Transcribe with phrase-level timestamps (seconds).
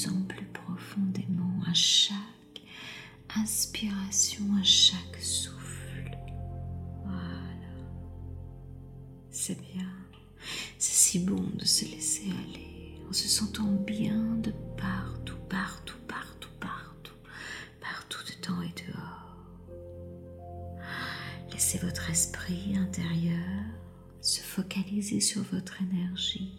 [0.00, 2.62] plus en plus profondément à chaque
[3.36, 6.16] inspiration, à chaque souffle.
[7.04, 7.74] Voilà.
[9.30, 9.88] C'est bien.
[10.78, 16.48] C'est si bon de se laisser aller en se sentant bien de partout, partout, partout,
[16.60, 17.14] partout,
[17.80, 19.36] partout dedans et dehors.
[21.52, 23.66] Laissez votre esprit intérieur
[24.22, 26.58] se focaliser sur votre énergie,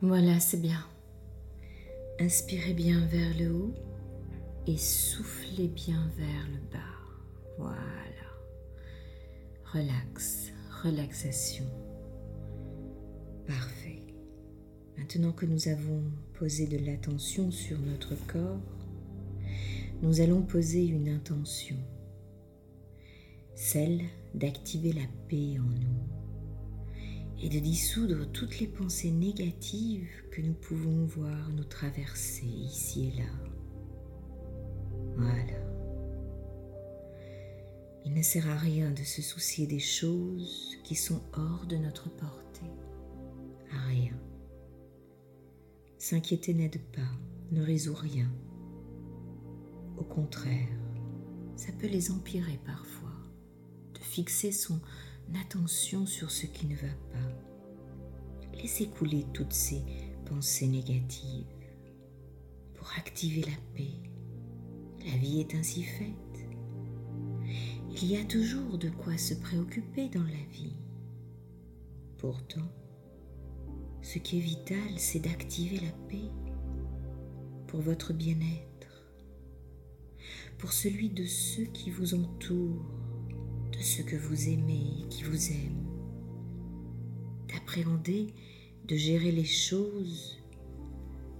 [0.00, 0.84] Voilà, c'est bien.
[2.20, 3.74] Inspirez bien vers le haut
[4.66, 6.78] et soufflez bien vers le bas.
[7.58, 7.80] Voilà.
[9.72, 10.52] Relax,
[10.82, 11.64] relaxation.
[13.46, 14.02] Parfait.
[14.96, 16.02] Maintenant que nous avons
[16.34, 18.60] posé de l'attention sur notre corps,
[20.02, 21.76] nous allons poser une intention,
[23.54, 24.02] celle
[24.34, 26.23] d'activer la paix en nous
[27.42, 33.18] et de dissoudre toutes les pensées négatives que nous pouvons voir nous traverser ici et
[33.18, 33.30] là.
[35.16, 35.64] Voilà.
[38.06, 42.10] Il ne sert à rien de se soucier des choses qui sont hors de notre
[42.10, 42.70] portée.
[43.72, 44.12] À rien.
[45.98, 47.00] S'inquiéter n'aide pas,
[47.50, 48.30] ne résout rien.
[49.96, 50.68] Au contraire,
[51.56, 53.14] ça peut les empirer parfois,
[53.94, 54.80] de fixer son
[55.40, 58.56] attention sur ce qui ne va pas.
[58.56, 59.82] Laissez couler toutes ces
[60.26, 61.46] pensées négatives
[62.74, 64.04] pour activer la paix
[65.04, 66.48] la vie est ainsi faite.
[67.90, 70.76] Il y a toujours de quoi se préoccuper dans la vie.
[72.18, 72.72] Pourtant,
[74.00, 76.30] ce qui est vital, c'est d'activer la paix
[77.66, 79.04] pour votre bien-être,
[80.58, 83.03] pour celui de ceux qui vous entourent,
[83.76, 85.86] de ceux que vous aimez et qui vous aiment,
[87.48, 88.28] d'appréhender,
[88.86, 90.38] de gérer les choses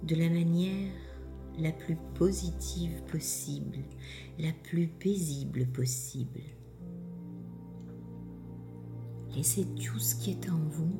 [0.03, 0.91] de la manière
[1.57, 3.77] la plus positive possible,
[4.39, 6.41] la plus paisible possible.
[9.35, 10.95] Laissez tout ce qui est en vous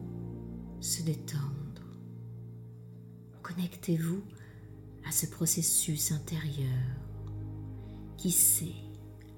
[0.80, 1.54] se détendre.
[3.44, 4.22] Connectez-vous
[5.06, 6.68] à ce processus intérieur
[8.18, 8.76] qui sait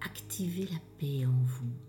[0.01, 1.86] activer la paix en vous.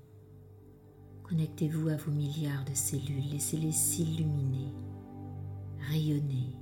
[1.28, 4.72] Connectez-vous à vos milliards de cellules, laissez-les s'illuminer,
[5.90, 6.56] rayonner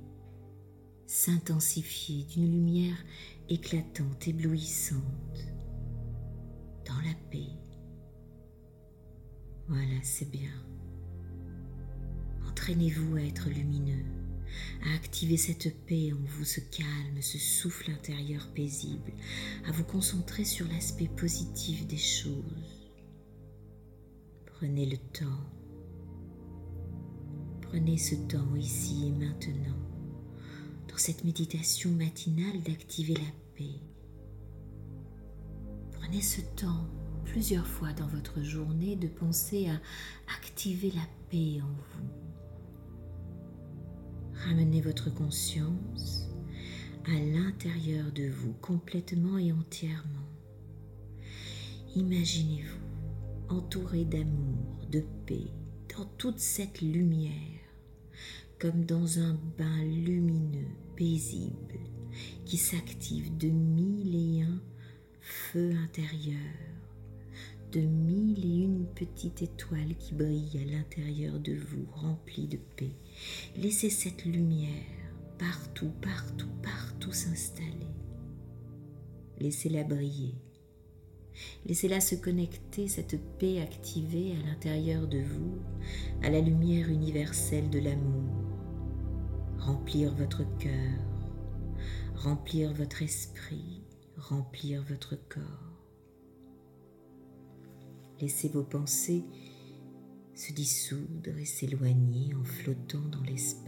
[1.07, 2.97] s'intensifier d'une lumière
[3.49, 5.47] éclatante, éblouissante,
[6.85, 7.47] dans la paix.
[9.69, 10.51] Voilà, c'est bien.
[12.49, 14.05] Entraînez-vous à être lumineux,
[14.85, 19.13] à activer cette paix en vous, ce calme, ce souffle intérieur paisible,
[19.65, 22.66] à vous concentrer sur l'aspect positif des choses.
[24.57, 25.43] Prenez le temps.
[27.61, 29.87] Prenez ce temps ici et maintenant
[30.97, 33.79] cette méditation matinale d'activer la paix.
[35.91, 36.87] Prenez ce temps
[37.25, 39.79] plusieurs fois dans votre journée de penser à
[40.35, 42.09] activer la paix en vous.
[44.47, 46.29] Ramenez votre conscience
[47.05, 50.27] à l'intérieur de vous complètement et entièrement.
[51.95, 52.86] Imaginez-vous
[53.49, 55.51] entouré d'amour, de paix,
[55.95, 57.31] dans toute cette lumière,
[58.59, 61.79] comme dans un bain lumineux paisible
[62.45, 64.61] qui s'active de mille et un
[65.21, 66.37] feux intérieurs,
[67.71, 72.95] de mille et une petites étoiles qui brillent à l'intérieur de vous, remplies de paix.
[73.57, 74.69] Laissez cette lumière
[75.37, 77.93] partout, partout, partout s'installer.
[79.39, 80.33] Laissez-la briller.
[81.65, 85.59] Laissez-la se connecter, cette paix activée à l'intérieur de vous,
[86.23, 88.47] à la lumière universelle de l'amour
[89.67, 90.99] remplir votre cœur,
[92.15, 93.81] remplir votre esprit,
[94.15, 95.43] remplir votre corps.
[98.21, 99.25] Laissez vos pensées
[100.35, 103.67] se dissoudre et s'éloigner en flottant dans l'espace.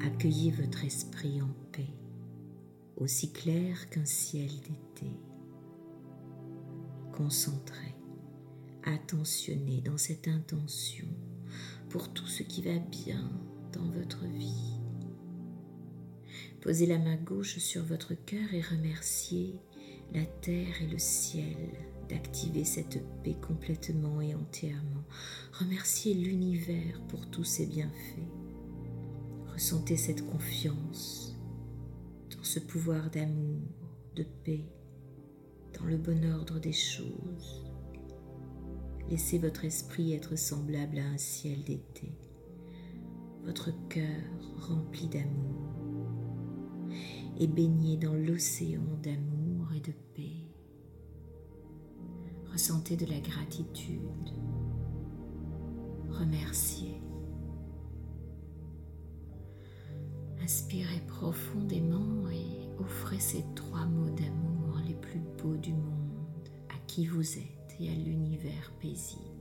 [0.00, 1.92] Accueillez votre esprit en paix,
[2.96, 5.10] aussi clair qu'un ciel d'été.
[7.12, 7.94] Concentrez,
[8.84, 11.06] attentionnez dans cette intention
[11.90, 13.30] pour tout ce qui va bien
[13.72, 14.80] dans votre vie.
[16.62, 19.56] Posez la main gauche sur votre cœur et remerciez
[20.14, 21.56] la terre et le ciel
[22.08, 25.04] d'activer cette paix complètement et entièrement.
[25.52, 28.28] Remerciez l'univers pour tous ses bienfaits.
[29.52, 31.36] Ressentez cette confiance
[32.34, 33.60] dans ce pouvoir d'amour,
[34.16, 34.64] de paix,
[35.78, 37.64] dans le bon ordre des choses.
[39.10, 42.12] Laissez votre esprit être semblable à un ciel d'été
[43.44, 44.22] votre cœur
[44.68, 45.68] rempli d'amour
[47.38, 50.46] et baigné dans l'océan d'amour et de paix.
[52.52, 54.30] ressentez de la gratitude,
[56.10, 57.00] remerciez.
[60.42, 64.51] Inspirez profondément et offrez ces trois mots d'amour
[65.12, 69.31] plus beaux du monde à qui vous êtes et à l'univers paisible.